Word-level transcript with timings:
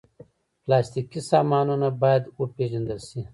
پلاستيکي 0.63 1.19
سامانونه 1.31 1.87
باید 2.01 2.23
وپېژندل 2.39 2.99
شي. 3.09 3.21